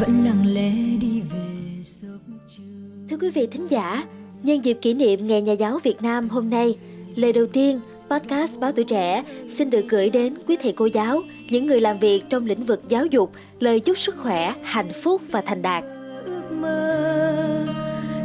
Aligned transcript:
vẫn 0.00 0.24
lặng 0.24 0.54
lẽ 0.54 0.72
đi 1.00 1.20
về 1.20 1.82
giấc 1.82 2.18
trưa 2.56 2.62
Thưa 3.10 3.16
quý 3.16 3.30
vị 3.30 3.46
thính 3.50 3.66
giả, 3.66 4.04
nhân 4.42 4.64
dịp 4.64 4.78
kỷ 4.82 4.94
niệm 4.94 5.26
Ngày 5.26 5.42
Nhà 5.42 5.52
giáo 5.52 5.78
Việt 5.82 6.02
Nam 6.02 6.28
hôm 6.28 6.50
nay, 6.50 6.78
lời 7.16 7.32
đầu 7.32 7.46
tiên, 7.46 7.80
podcast 8.10 8.58
Báo 8.58 8.72
Tuổi 8.72 8.84
Trẻ 8.84 9.24
xin 9.48 9.70
được 9.70 9.84
gửi 9.88 10.10
đến 10.10 10.34
quý 10.48 10.56
thầy 10.62 10.72
cô 10.72 10.86
giáo, 10.86 11.22
những 11.50 11.66
người 11.66 11.80
làm 11.80 11.98
việc 11.98 12.24
trong 12.30 12.46
lĩnh 12.46 12.64
vực 12.64 12.82
giáo 12.88 13.06
dục, 13.06 13.32
lời 13.58 13.80
chúc 13.80 13.98
sức 13.98 14.16
khỏe, 14.18 14.54
hạnh 14.62 14.92
phúc 15.02 15.22
và 15.30 15.40
thành 15.40 15.62
đạt. 15.62 15.84
ước 16.24 16.52
mơ 16.52 17.66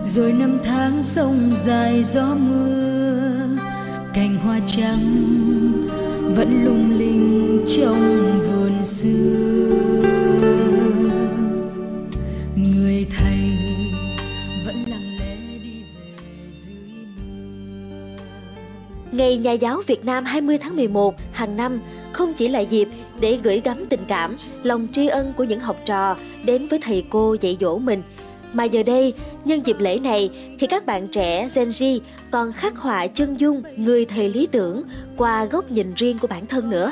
rồi 0.03 0.33
năm 0.39 0.57
tháng 0.63 1.03
sông 1.03 1.51
dài 1.65 2.03
gió 2.03 2.35
mưa 2.49 3.57
cành 4.13 4.37
hoa 4.37 4.59
trắng 4.67 4.99
vẫn 6.35 6.63
lung 6.65 6.99
linh 6.99 7.65
trong 7.77 8.39
vườn 8.47 8.85
xưa 8.85 9.94
Ngày 19.15 19.37
Nhà 19.37 19.51
giáo 19.51 19.81
Việt 19.87 20.05
Nam 20.05 20.25
20 20.25 20.57
tháng 20.57 20.75
11 20.75 21.15
hàng 21.31 21.57
năm 21.57 21.81
không 22.11 22.33
chỉ 22.33 22.47
là 22.47 22.59
dịp 22.59 22.87
để 23.19 23.39
gửi 23.43 23.61
gắm 23.63 23.85
tình 23.89 23.99
cảm, 24.07 24.35
lòng 24.63 24.87
tri 24.91 25.07
ân 25.07 25.33
của 25.37 25.43
những 25.43 25.59
học 25.59 25.77
trò 25.85 26.15
đến 26.43 26.67
với 26.67 26.79
thầy 26.81 27.05
cô 27.09 27.35
dạy 27.41 27.57
dỗ 27.59 27.77
mình, 27.77 28.03
mà 28.53 28.63
giờ 28.63 28.83
đây, 28.83 29.13
nhân 29.45 29.61
dịp 29.65 29.79
lễ 29.79 29.97
này 29.97 30.29
thì 30.59 30.67
các 30.67 30.85
bạn 30.85 31.07
trẻ 31.07 31.49
Gen 31.55 31.69
Z 31.69 31.99
còn 32.31 32.53
khắc 32.53 32.77
họa 32.77 33.07
chân 33.07 33.39
dung 33.39 33.63
người 33.75 34.05
thầy 34.05 34.29
lý 34.29 34.47
tưởng 34.51 34.83
qua 35.17 35.45
góc 35.45 35.71
nhìn 35.71 35.93
riêng 35.95 36.17
của 36.17 36.27
bản 36.27 36.45
thân 36.45 36.69
nữa. 36.69 36.91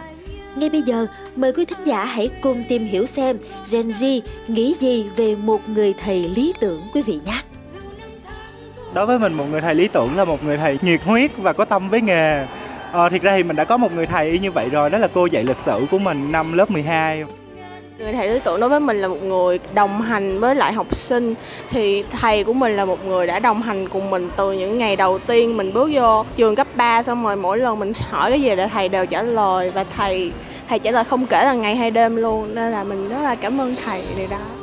Ngay 0.56 0.70
bây 0.70 0.82
giờ, 0.82 1.08
mời 1.36 1.54
quý 1.54 1.66
thính 1.66 1.86
giả 1.86 2.06
hãy 2.06 2.30
cùng 2.42 2.64
tìm 2.70 2.86
hiểu 2.86 3.06
xem 3.06 3.38
Gen 3.72 3.88
Z 3.88 4.22
nghĩ 4.48 4.76
gì 4.80 5.06
về 5.16 5.36
một 5.36 5.70
người 5.70 5.94
thầy 5.94 6.30
lý 6.36 6.54
tưởng 6.60 6.82
quý 6.94 7.02
vị 7.02 7.20
nhé 7.26 7.42
đối 8.94 9.06
với 9.06 9.20
mình 9.20 9.34
một 9.34 9.46
người 9.52 9.62
thầy 9.62 9.76
lý 9.76 9.88
tưởng 9.88 10.18
là 10.18 10.26
một 10.26 10.44
người 10.44 10.58
thầy 10.58 10.80
nhiệt 10.82 11.04
huyết 11.04 11.32
và 11.38 11.54
có 11.54 11.66
tâm 11.66 11.90
với 11.90 12.02
nghề. 12.02 12.46
Ờ, 12.92 13.10
thiệt 13.10 13.22
ra 13.22 13.38
thì 13.38 13.44
mình 13.44 13.56
đã 13.56 13.64
có 13.64 13.78
một 13.78 13.94
người 13.94 14.06
thầy 14.06 14.40
như 14.40 14.52
vậy 14.52 14.70
rồi 14.70 14.90
đó 14.90 14.98
là 14.98 15.08
cô 15.14 15.26
dạy 15.26 15.44
lịch 15.44 15.58
sử 15.66 15.86
của 15.92 15.98
mình 15.98 16.32
năm 16.32 16.54
lớp 16.54 16.72
12 16.72 17.24
Người 17.98 18.14
thầy 18.14 18.30
lý 18.30 18.40
tưởng 18.44 18.60
đối 18.60 18.70
với 18.70 18.80
mình 18.80 18.98
là 18.98 19.08
một 19.08 19.24
người 19.24 19.60
đồng 19.76 20.02
hành 20.02 20.40
với 20.40 20.56
lại 20.56 20.74
học 20.74 20.96
sinh. 20.96 21.34
Thì 21.70 22.04
thầy 22.04 22.44
của 22.44 22.54
mình 22.54 22.72
là 22.72 22.86
một 22.86 23.06
người 23.06 23.28
đã 23.28 23.40
đồng 23.40 23.62
hành 23.62 23.90
cùng 23.90 24.10
mình 24.10 24.30
từ 24.36 24.52
những 24.52 24.78
ngày 24.78 24.96
đầu 24.96 25.20
tiên 25.20 25.58
mình 25.58 25.74
bước 25.74 25.90
vô 25.94 26.26
trường 26.36 26.56
cấp 26.56 26.68
3 26.76 27.04
Xong 27.04 27.24
rồi 27.24 27.36
mỗi 27.36 27.58
lần 27.58 27.80
mình 27.80 27.94
hỏi 28.10 28.30
cái 28.30 28.42
gì 28.42 28.56
là 28.56 28.68
thầy 28.68 28.90
đều 28.90 29.06
trả 29.06 29.22
lời 29.22 29.72
Và 29.74 29.84
thầy 29.84 30.32
thầy 30.70 30.80
trả 30.80 30.92
lời 30.92 31.04
không 31.04 31.26
kể 31.28 31.46
là 31.46 31.54
ngày 31.54 31.76
hay 31.76 31.92
đêm 31.92 32.16
luôn. 32.16 32.56
Nên 32.56 32.72
là 32.72 32.84
mình 32.84 33.10
rất 33.10 33.22
là 33.24 33.36
cảm 33.36 33.62
ơn 33.62 33.76
thầy 33.86 34.04
điều 34.18 34.28
đó. 34.28 34.63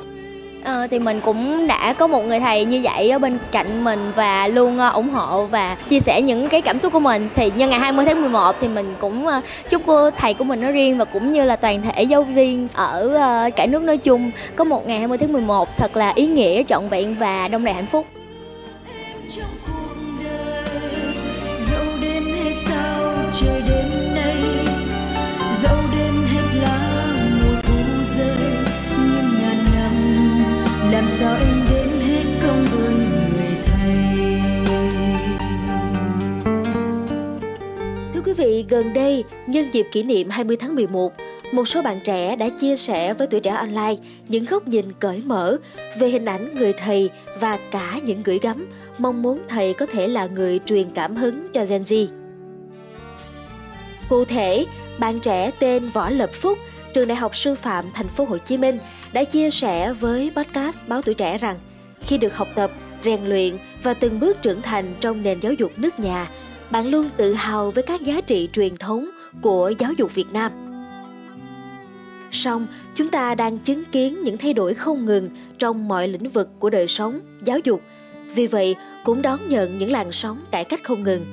Ờ, 0.65 0.87
thì 0.91 0.99
mình 0.99 1.21
cũng 1.21 1.67
đã 1.67 1.93
có 1.93 2.07
một 2.07 2.25
người 2.25 2.41
thầy 2.41 2.65
như 2.65 2.81
vậy 2.83 3.11
ở 3.11 3.19
bên 3.19 3.39
cạnh 3.53 3.85
mình 3.85 4.13
và 4.17 4.49
luôn 4.49 4.79
ờ, 4.79 4.89
ủng 4.89 5.09
hộ 5.09 5.47
và 5.47 5.77
chia 5.89 6.01
sẻ 6.01 6.23
những 6.23 6.49
cái 6.49 6.63
cảm 6.63 6.81
xúc 6.81 6.93
của 6.93 7.01
mình. 7.01 7.29
Thì 7.35 7.51
nhân 7.57 7.71
ngày 7.71 7.79
20 7.81 8.05
tháng 8.05 8.21
11 8.21 8.57
thì 8.61 8.69
mình 8.69 8.95
cũng 8.99 9.27
ờ, 9.27 9.41
chúc 9.69 9.83
cô 9.87 10.11
thầy 10.11 10.35
của 10.35 10.45
mình 10.45 10.61
nói 10.61 10.73
riêng 10.73 10.99
và 10.99 11.05
cũng 11.05 11.33
như 11.33 11.45
là 11.45 11.57
toàn 11.57 11.83
thể 11.83 12.03
giáo 12.03 12.23
viên 12.23 12.69
ở 12.75 13.09
ờ, 13.09 13.51
cả 13.57 13.67
nước 13.67 13.83
nói 13.83 13.99
chung 13.99 14.31
có 14.57 14.65
một 14.65 14.87
ngày 14.87 14.99
20 14.99 15.19
tháng 15.19 15.33
11 15.33 15.77
thật 15.77 15.97
là 15.97 16.13
ý 16.15 16.27
nghĩa 16.27 16.63
trọn 16.63 16.89
vẹn 16.89 17.15
và 17.15 17.49
đông 17.49 17.65
đầy 17.65 17.75
hạnh 17.75 17.87
phúc. 17.87 18.07
Trong 19.37 19.45
cuộc 19.67 20.23
đời 20.25 21.15
dẫu 21.59 21.85
đêm 22.01 22.35
hay 22.43 22.53
sao 22.53 23.00
công 32.43 32.65
ơn 32.67 33.15
người 33.15 33.57
thầy 33.67 34.17
Thưa 38.15 38.21
quý 38.25 38.33
vị, 38.33 38.65
gần 38.69 38.93
đây, 38.93 39.25
nhân 39.47 39.69
dịp 39.73 39.87
kỷ 39.93 40.03
niệm 40.03 40.31
20 40.31 40.57
tháng 40.61 40.75
11, 40.75 41.13
một 41.53 41.69
số 41.69 41.83
bạn 41.83 42.01
trẻ 42.05 42.37
đã 42.37 42.49
chia 42.49 42.77
sẻ 42.77 43.15
với 43.15 43.27
tuổi 43.27 43.41
trẻ 43.41 43.51
online 43.51 43.97
những 44.29 44.45
góc 44.45 44.69
nhìn 44.69 44.93
cởi 45.01 45.23
mở 45.25 45.57
về 45.99 46.09
hình 46.09 46.25
ảnh 46.25 46.55
người 46.55 46.73
thầy 46.73 47.11
và 47.41 47.59
cả 47.71 48.01
những 48.05 48.23
gửi 48.23 48.39
gắm 48.43 48.67
mong 48.99 49.23
muốn 49.23 49.41
thầy 49.49 49.75
có 49.75 49.87
thể 49.87 50.09
là 50.09 50.27
người 50.27 50.61
truyền 50.67 50.91
cảm 50.95 51.17
hứng 51.17 51.49
cho 51.53 51.65
Gen 51.69 51.83
Z. 51.83 52.07
Cụ 54.09 54.25
thể, 54.25 54.67
bạn 54.99 55.21
trẻ 55.21 55.51
tên 55.59 55.89
Võ 55.89 56.11
Lập 56.11 56.31
Phúc, 56.33 56.59
trường 56.93 57.09
Đại 57.09 57.17
học 57.17 57.37
Sư 57.37 57.55
phạm 57.55 57.91
Thành 57.95 58.09
phố 58.09 58.25
Hồ 58.25 58.39
Chí 58.39 58.57
Minh 58.57 58.79
đã 59.13 59.25
chia 59.25 59.51
sẻ 59.51 59.93
với 59.93 60.33
podcast 60.37 60.79
Báo 60.87 61.03
Tuổi 61.03 61.15
Trẻ 61.15 61.39
rằng 61.39 61.57
khi 62.01 62.19
được 62.19 62.37
học 62.37 62.49
tập, 62.55 62.71
rèn 63.05 63.25
luyện 63.25 63.57
và 63.83 63.95
từng 63.95 64.21
bước 64.21 64.43
trưởng 64.43 64.63
thành 64.63 64.95
trong 65.01 65.23
nền 65.23 65.41
giáo 65.41 65.53
dục 65.53 65.73
nước 65.77 65.99
nhà, 65.99 66.31
bạn 66.71 66.87
luôn 66.87 67.11
tự 67.17 67.33
hào 67.33 67.71
với 67.71 67.83
các 67.83 68.01
giá 68.01 68.21
trị 68.21 68.49
truyền 68.53 68.77
thống 68.77 69.11
của 69.43 69.73
giáo 69.79 69.93
dục 69.93 70.15
Việt 70.15 70.33
Nam. 70.33 70.53
Song, 72.31 72.67
chúng 72.95 73.09
ta 73.09 73.35
đang 73.35 73.59
chứng 73.59 73.85
kiến 73.85 74.23
những 74.23 74.39
thay 74.39 74.53
đổi 74.53 74.75
không 74.75 75.05
ngừng 75.05 75.29
trong 75.59 75.89
mọi 75.89 76.09
lĩnh 76.09 76.29
vực 76.29 76.49
của 76.59 76.71
đời 76.71 76.89
sống, 76.89 77.21
giáo 77.45 77.59
dục. 77.65 77.81
Vì 78.35 78.47
vậy, 78.47 78.77
cũng 79.05 79.23
đón 79.23 79.49
nhận 79.49 79.79
những 79.79 79.93
làn 79.93 80.13
sóng 80.13 80.45
cải 80.51 80.65
cách 80.65 80.85
không 80.85 81.03
ngừng. 81.03 81.27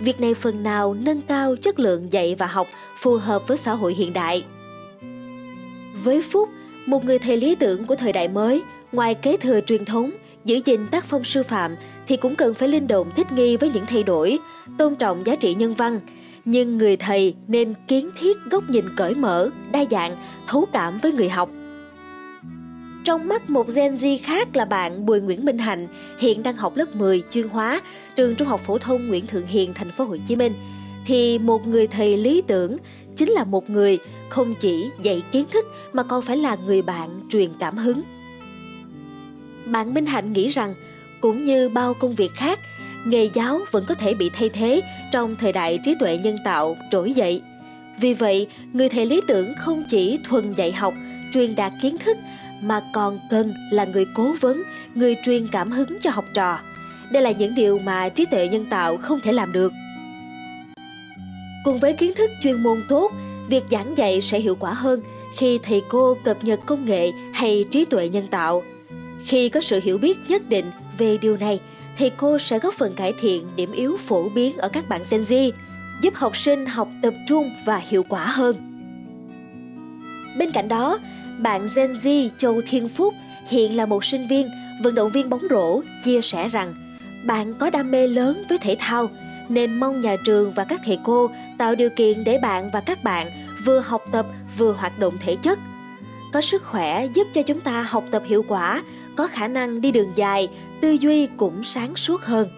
Việc 0.00 0.20
này 0.20 0.34
phần 0.34 0.62
nào 0.62 0.94
nâng 0.94 1.22
cao 1.22 1.56
chất 1.56 1.78
lượng 1.78 2.12
dạy 2.12 2.34
và 2.34 2.46
học 2.46 2.66
phù 2.98 3.16
hợp 3.16 3.48
với 3.48 3.56
xã 3.56 3.72
hội 3.72 3.94
hiện 3.94 4.12
đại. 4.12 4.44
Với 6.04 6.22
Phúc, 6.22 6.48
một 6.86 7.04
người 7.04 7.18
thầy 7.18 7.36
lý 7.36 7.54
tưởng 7.54 7.86
của 7.86 7.94
thời 7.94 8.12
đại 8.12 8.28
mới, 8.28 8.62
ngoài 8.92 9.14
kế 9.14 9.36
thừa 9.36 9.60
truyền 9.60 9.84
thống, 9.84 10.10
giữ 10.44 10.60
gìn 10.64 10.88
tác 10.90 11.04
phong 11.04 11.24
sư 11.24 11.42
phạm 11.42 11.76
thì 12.06 12.16
cũng 12.16 12.36
cần 12.36 12.54
phải 12.54 12.68
linh 12.68 12.86
động 12.86 13.10
thích 13.16 13.32
nghi 13.32 13.56
với 13.56 13.68
những 13.68 13.86
thay 13.86 14.02
đổi, 14.02 14.38
tôn 14.78 14.96
trọng 14.96 15.26
giá 15.26 15.36
trị 15.36 15.54
nhân 15.54 15.74
văn. 15.74 16.00
Nhưng 16.44 16.78
người 16.78 16.96
thầy 16.96 17.34
nên 17.48 17.74
kiến 17.88 18.10
thiết 18.18 18.36
góc 18.50 18.70
nhìn 18.70 18.84
cởi 18.96 19.14
mở, 19.14 19.50
đa 19.72 19.84
dạng, 19.90 20.16
thấu 20.46 20.66
cảm 20.72 20.98
với 20.98 21.12
người 21.12 21.28
học. 21.28 21.50
Trong 23.04 23.28
mắt 23.28 23.50
một 23.50 23.66
Gen 23.74 23.94
Z 23.94 24.18
khác 24.22 24.56
là 24.56 24.64
bạn 24.64 25.06
Bùi 25.06 25.20
Nguyễn 25.20 25.44
Minh 25.44 25.58
Hạnh, 25.58 25.88
hiện 26.18 26.42
đang 26.42 26.56
học 26.56 26.76
lớp 26.76 26.96
10 26.96 27.22
chuyên 27.30 27.48
hóa, 27.48 27.80
trường 28.16 28.34
Trung 28.34 28.48
học 28.48 28.60
phổ 28.66 28.78
thông 28.78 29.08
Nguyễn 29.08 29.26
Thượng 29.26 29.46
Hiền, 29.46 29.74
thành 29.74 29.90
phố 29.90 30.04
Hồ 30.04 30.16
Chí 30.24 30.36
Minh, 30.36 30.54
thì 31.06 31.38
một 31.38 31.66
người 31.66 31.86
thầy 31.86 32.16
lý 32.16 32.42
tưởng 32.46 32.76
chính 33.16 33.30
là 33.30 33.44
một 33.44 33.70
người 33.70 33.98
không 34.28 34.54
chỉ 34.54 34.90
dạy 35.02 35.22
kiến 35.32 35.44
thức 35.50 35.66
mà 35.92 36.02
còn 36.02 36.22
phải 36.22 36.36
là 36.36 36.56
người 36.66 36.82
bạn 36.82 37.20
truyền 37.28 37.50
cảm 37.60 37.76
hứng. 37.76 38.02
Bạn 39.66 39.94
Minh 39.94 40.06
Hạnh 40.06 40.32
nghĩ 40.32 40.48
rằng 40.48 40.74
cũng 41.20 41.44
như 41.44 41.68
bao 41.68 41.94
công 41.94 42.14
việc 42.14 42.32
khác, 42.34 42.58
nghề 43.06 43.24
giáo 43.34 43.60
vẫn 43.70 43.84
có 43.88 43.94
thể 43.94 44.14
bị 44.14 44.30
thay 44.34 44.48
thế 44.48 44.82
trong 45.12 45.36
thời 45.36 45.52
đại 45.52 45.78
trí 45.84 45.94
tuệ 46.00 46.18
nhân 46.18 46.36
tạo 46.44 46.76
trỗi 46.90 47.12
dậy. 47.12 47.42
Vì 48.00 48.14
vậy, 48.14 48.46
người 48.72 48.88
thầy 48.88 49.06
lý 49.06 49.20
tưởng 49.28 49.52
không 49.58 49.84
chỉ 49.88 50.18
thuần 50.24 50.52
dạy 50.52 50.72
học, 50.72 50.94
truyền 51.32 51.54
đạt 51.54 51.72
kiến 51.82 51.98
thức 51.98 52.16
mà 52.62 52.80
còn 52.92 53.18
cần 53.30 53.54
là 53.70 53.84
người 53.84 54.06
cố 54.14 54.34
vấn, 54.40 54.62
người 54.94 55.16
truyền 55.24 55.48
cảm 55.48 55.70
hứng 55.70 55.98
cho 56.00 56.10
học 56.10 56.24
trò. 56.34 56.58
Đây 57.10 57.22
là 57.22 57.30
những 57.30 57.54
điều 57.54 57.78
mà 57.78 58.08
trí 58.08 58.24
tuệ 58.24 58.48
nhân 58.48 58.66
tạo 58.70 58.96
không 58.96 59.20
thể 59.20 59.32
làm 59.32 59.52
được. 59.52 59.72
Cùng 61.64 61.78
với 61.78 61.92
kiến 61.92 62.12
thức 62.14 62.30
chuyên 62.42 62.62
môn 62.62 62.82
tốt, 62.88 63.12
việc 63.48 63.64
giảng 63.70 63.96
dạy 63.96 64.20
sẽ 64.20 64.38
hiệu 64.38 64.54
quả 64.54 64.72
hơn 64.72 65.00
khi 65.36 65.58
thầy 65.62 65.82
cô 65.88 66.16
cập 66.24 66.44
nhật 66.44 66.60
công 66.66 66.84
nghệ 66.84 67.10
hay 67.34 67.64
trí 67.70 67.84
tuệ 67.84 68.08
nhân 68.08 68.28
tạo. 68.30 68.62
Khi 69.24 69.48
có 69.48 69.60
sự 69.60 69.80
hiểu 69.82 69.98
biết 69.98 70.18
nhất 70.28 70.42
định 70.48 70.70
về 70.98 71.18
điều 71.18 71.36
này, 71.36 71.60
thì 71.96 72.10
cô 72.16 72.38
sẽ 72.38 72.58
góp 72.58 72.74
phần 72.74 72.94
cải 72.94 73.12
thiện 73.20 73.46
điểm 73.56 73.72
yếu 73.72 73.96
phổ 73.96 74.28
biến 74.28 74.56
ở 74.58 74.68
các 74.68 74.88
bạn 74.88 75.00
Gen 75.10 75.22
Z, 75.22 75.50
giúp 76.02 76.14
học 76.14 76.36
sinh 76.36 76.66
học 76.66 76.88
tập 77.02 77.14
trung 77.28 77.50
và 77.66 77.76
hiệu 77.76 78.02
quả 78.08 78.26
hơn. 78.26 78.56
Bên 80.38 80.52
cạnh 80.52 80.68
đó, 80.68 80.98
bạn 81.38 81.66
Gen 81.76 81.94
Z 81.94 82.28
Châu 82.38 82.62
Thiên 82.68 82.88
Phúc 82.88 83.14
hiện 83.48 83.76
là 83.76 83.86
một 83.86 84.04
sinh 84.04 84.26
viên, 84.28 84.48
vận 84.82 84.94
động 84.94 85.10
viên 85.10 85.30
bóng 85.30 85.42
rổ, 85.50 85.80
chia 86.04 86.20
sẻ 86.20 86.48
rằng 86.48 86.74
bạn 87.24 87.54
có 87.54 87.70
đam 87.70 87.90
mê 87.90 88.06
lớn 88.06 88.42
với 88.48 88.58
thể 88.58 88.76
thao 88.78 89.10
nên 89.48 89.80
mong 89.80 90.00
nhà 90.00 90.16
trường 90.24 90.52
và 90.52 90.64
các 90.64 90.80
thầy 90.84 90.98
cô 91.04 91.30
tạo 91.58 91.74
điều 91.74 91.90
kiện 91.96 92.24
để 92.24 92.38
bạn 92.38 92.70
và 92.72 92.80
các 92.80 93.04
bạn 93.04 93.30
vừa 93.64 93.80
học 93.80 94.02
tập 94.12 94.26
vừa 94.58 94.72
hoạt 94.72 94.98
động 94.98 95.18
thể 95.20 95.36
chất. 95.42 95.58
Có 96.32 96.40
sức 96.40 96.64
khỏe 96.64 97.06
giúp 97.14 97.28
cho 97.34 97.42
chúng 97.42 97.60
ta 97.60 97.82
học 97.82 98.04
tập 98.10 98.22
hiệu 98.26 98.44
quả, 98.48 98.82
có 99.16 99.26
khả 99.26 99.48
năng 99.48 99.80
đi 99.80 99.92
đường 99.92 100.12
dài, 100.14 100.48
tư 100.80 100.90
duy 100.90 101.26
cũng 101.36 101.62
sáng 101.62 101.96
suốt 101.96 102.22
hơn. 102.22 102.48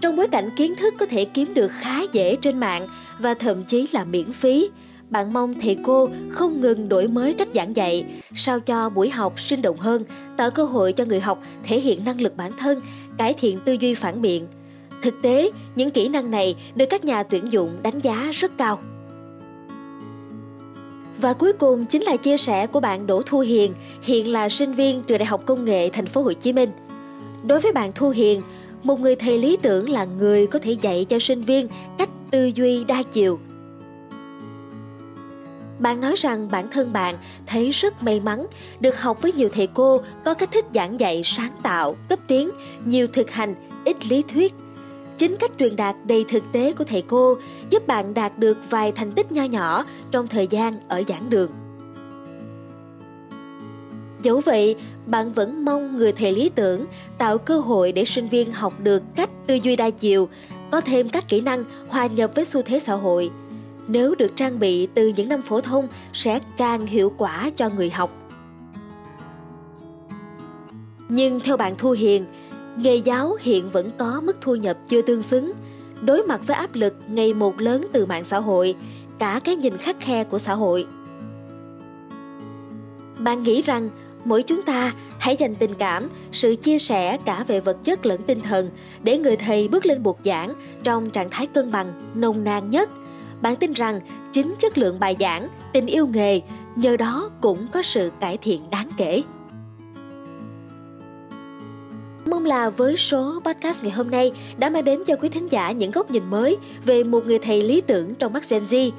Trong 0.00 0.16
bối 0.16 0.28
cảnh 0.28 0.50
kiến 0.56 0.76
thức 0.76 0.94
có 0.98 1.06
thể 1.06 1.24
kiếm 1.24 1.54
được 1.54 1.70
khá 1.72 2.02
dễ 2.12 2.36
trên 2.36 2.60
mạng 2.60 2.88
và 3.18 3.34
thậm 3.34 3.64
chí 3.64 3.86
là 3.92 4.04
miễn 4.04 4.32
phí, 4.32 4.70
bạn 5.10 5.32
mong 5.32 5.60
thầy 5.60 5.76
cô 5.84 6.08
không 6.30 6.60
ngừng 6.60 6.88
đổi 6.88 7.08
mới 7.08 7.34
cách 7.34 7.48
giảng 7.54 7.76
dạy, 7.76 8.04
sao 8.34 8.60
cho 8.60 8.90
buổi 8.90 9.10
học 9.10 9.40
sinh 9.40 9.62
động 9.62 9.78
hơn, 9.78 10.04
tạo 10.36 10.50
cơ 10.50 10.64
hội 10.64 10.92
cho 10.92 11.04
người 11.04 11.20
học 11.20 11.42
thể 11.62 11.80
hiện 11.80 12.04
năng 12.04 12.20
lực 12.20 12.36
bản 12.36 12.52
thân, 12.58 12.80
cải 13.18 13.34
thiện 13.34 13.60
tư 13.64 13.72
duy 13.72 13.94
phản 13.94 14.22
biện. 14.22 14.46
Thực 15.02 15.14
tế, 15.22 15.50
những 15.76 15.90
kỹ 15.90 16.08
năng 16.08 16.30
này 16.30 16.54
được 16.74 16.86
các 16.90 17.04
nhà 17.04 17.22
tuyển 17.22 17.52
dụng 17.52 17.82
đánh 17.82 18.00
giá 18.00 18.30
rất 18.32 18.58
cao. 18.58 18.78
Và 21.20 21.32
cuối 21.32 21.52
cùng 21.52 21.84
chính 21.84 22.02
là 22.02 22.16
chia 22.16 22.36
sẻ 22.36 22.66
của 22.66 22.80
bạn 22.80 23.06
Đỗ 23.06 23.22
Thu 23.26 23.38
Hiền, 23.40 23.74
hiện 24.02 24.32
là 24.32 24.48
sinh 24.48 24.72
viên 24.72 25.02
trường 25.02 25.18
Đại 25.18 25.26
học 25.26 25.42
Công 25.46 25.64
nghệ 25.64 25.88
Thành 25.88 26.06
phố 26.06 26.22
Hồ 26.22 26.32
Chí 26.32 26.52
Minh. 26.52 26.70
Đối 27.46 27.60
với 27.60 27.72
bạn 27.72 27.92
Thu 27.94 28.10
Hiền, 28.10 28.42
một 28.82 29.00
người 29.00 29.16
thầy 29.16 29.38
lý 29.38 29.56
tưởng 29.62 29.88
là 29.88 30.04
người 30.04 30.46
có 30.46 30.58
thể 30.58 30.72
dạy 30.72 31.06
cho 31.08 31.18
sinh 31.18 31.42
viên 31.42 31.68
cách 31.98 32.08
tư 32.30 32.50
duy 32.54 32.84
đa 32.84 33.02
chiều. 33.02 33.38
Bạn 35.78 36.00
nói 36.00 36.14
rằng 36.16 36.50
bản 36.50 36.70
thân 36.70 36.92
bạn 36.92 37.14
thấy 37.46 37.70
rất 37.70 38.02
may 38.02 38.20
mắn 38.20 38.46
được 38.80 39.00
học 39.00 39.22
với 39.22 39.32
nhiều 39.32 39.48
thầy 39.52 39.66
cô 39.66 40.00
có 40.24 40.34
cách 40.34 40.50
thức 40.50 40.64
giảng 40.74 41.00
dạy 41.00 41.22
sáng 41.24 41.52
tạo, 41.62 41.96
cấp 42.08 42.18
tiến, 42.28 42.50
nhiều 42.84 43.06
thực 43.12 43.30
hành, 43.30 43.54
ít 43.84 44.06
lý 44.06 44.22
thuyết. 44.22 44.54
Chính 45.18 45.36
cách 45.40 45.50
truyền 45.58 45.76
đạt 45.76 45.96
đầy 46.04 46.24
thực 46.28 46.42
tế 46.52 46.72
của 46.72 46.84
thầy 46.84 47.02
cô 47.02 47.36
giúp 47.70 47.86
bạn 47.86 48.14
đạt 48.14 48.38
được 48.38 48.58
vài 48.70 48.92
thành 48.92 49.12
tích 49.12 49.32
nho 49.32 49.44
nhỏ 49.44 49.84
trong 50.10 50.28
thời 50.28 50.46
gian 50.46 50.74
ở 50.88 51.02
giảng 51.08 51.30
đường. 51.30 51.50
Dẫu 54.22 54.40
vậy, 54.40 54.76
bạn 55.06 55.32
vẫn 55.32 55.64
mong 55.64 55.96
người 55.96 56.12
thầy 56.12 56.32
lý 56.32 56.48
tưởng 56.48 56.86
tạo 57.18 57.38
cơ 57.38 57.60
hội 57.60 57.92
để 57.92 58.04
sinh 58.04 58.28
viên 58.28 58.52
học 58.52 58.74
được 58.82 59.02
cách 59.16 59.30
tư 59.46 59.58
duy 59.62 59.76
đa 59.76 59.90
chiều, 59.90 60.28
có 60.70 60.80
thêm 60.80 61.08
các 61.08 61.28
kỹ 61.28 61.40
năng 61.40 61.64
hòa 61.88 62.06
nhập 62.06 62.30
với 62.34 62.44
xu 62.44 62.62
thế 62.62 62.80
xã 62.80 62.94
hội. 62.94 63.30
Nếu 63.88 64.14
được 64.14 64.36
trang 64.36 64.58
bị 64.58 64.86
từ 64.94 65.08
những 65.16 65.28
năm 65.28 65.42
phổ 65.42 65.60
thông 65.60 65.88
sẽ 66.12 66.40
càng 66.56 66.86
hiệu 66.86 67.12
quả 67.16 67.50
cho 67.56 67.68
người 67.68 67.90
học. 67.90 68.10
Nhưng 71.08 71.40
theo 71.40 71.56
bạn 71.56 71.74
Thu 71.78 71.90
Hiền, 71.90 72.24
nghề 72.78 72.96
giáo 72.96 73.36
hiện 73.40 73.70
vẫn 73.70 73.90
có 73.98 74.20
mức 74.24 74.40
thu 74.40 74.54
nhập 74.54 74.78
chưa 74.88 75.02
tương 75.02 75.22
xứng, 75.22 75.52
đối 76.00 76.22
mặt 76.22 76.40
với 76.46 76.56
áp 76.56 76.74
lực 76.74 76.94
ngày 77.08 77.34
một 77.34 77.60
lớn 77.60 77.86
từ 77.92 78.06
mạng 78.06 78.24
xã 78.24 78.38
hội, 78.38 78.74
cả 79.18 79.40
cái 79.44 79.56
nhìn 79.56 79.76
khắc 79.76 80.00
khe 80.00 80.24
của 80.24 80.38
xã 80.38 80.54
hội. 80.54 80.86
Bạn 83.18 83.42
nghĩ 83.42 83.60
rằng 83.60 83.90
mỗi 84.24 84.42
chúng 84.42 84.62
ta 84.62 84.92
hãy 85.18 85.36
dành 85.36 85.54
tình 85.54 85.74
cảm, 85.74 86.08
sự 86.32 86.54
chia 86.54 86.78
sẻ 86.78 87.18
cả 87.24 87.44
về 87.48 87.60
vật 87.60 87.76
chất 87.84 88.06
lẫn 88.06 88.22
tinh 88.22 88.40
thần 88.40 88.70
để 89.02 89.18
người 89.18 89.36
thầy 89.36 89.68
bước 89.68 89.86
lên 89.86 90.02
buộc 90.02 90.18
giảng 90.24 90.54
trong 90.82 91.10
trạng 91.10 91.30
thái 91.30 91.46
cân 91.46 91.72
bằng, 91.72 92.12
nồng 92.14 92.44
nàn 92.44 92.70
nhất. 92.70 92.90
Bạn 93.42 93.56
tin 93.56 93.72
rằng 93.72 94.00
chính 94.32 94.54
chất 94.58 94.78
lượng 94.78 95.00
bài 95.00 95.16
giảng, 95.20 95.48
tình 95.72 95.86
yêu 95.86 96.06
nghề 96.06 96.40
nhờ 96.76 96.96
đó 96.96 97.30
cũng 97.40 97.66
có 97.72 97.82
sự 97.82 98.10
cải 98.20 98.36
thiện 98.36 98.60
đáng 98.70 98.90
kể. 98.96 99.22
Mong 102.30 102.44
là 102.44 102.70
với 102.70 102.96
số 102.96 103.40
podcast 103.44 103.82
ngày 103.82 103.92
hôm 103.92 104.10
nay 104.10 104.32
đã 104.58 104.70
mang 104.70 104.84
đến 104.84 105.04
cho 105.06 105.16
quý 105.16 105.28
thính 105.28 105.48
giả 105.52 105.72
những 105.72 105.90
góc 105.90 106.10
nhìn 106.10 106.30
mới 106.30 106.56
về 106.84 107.04
một 107.04 107.26
người 107.26 107.38
thầy 107.38 107.62
lý 107.62 107.80
tưởng 107.80 108.14
trong 108.14 108.32
mắt 108.32 108.42
Gen 108.50 108.64
Z. 108.64 108.90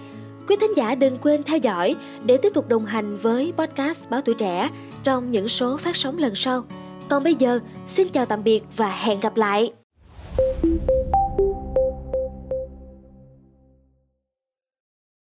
Quý 0.47 0.55
thính 0.59 0.73
giả 0.75 0.95
đừng 0.95 1.17
quên 1.17 1.43
theo 1.43 1.57
dõi 1.57 1.95
để 2.25 2.37
tiếp 2.37 2.53
tục 2.53 2.67
đồng 2.67 2.85
hành 2.85 3.17
với 3.17 3.53
podcast 3.57 4.09
Báo 4.09 4.21
Tuổi 4.21 4.35
Trẻ 4.35 4.69
trong 5.03 5.31
những 5.31 5.47
số 5.47 5.77
phát 5.77 5.95
sóng 5.95 6.17
lần 6.17 6.35
sau. 6.35 6.63
Còn 7.09 7.23
bây 7.23 7.35
giờ, 7.35 7.59
xin 7.87 8.07
chào 8.07 8.25
tạm 8.25 8.43
biệt 8.43 8.63
và 8.77 8.89
hẹn 8.89 9.19
gặp 9.19 9.37
lại! 9.37 9.78